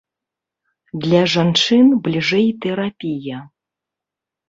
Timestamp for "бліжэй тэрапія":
2.09-3.47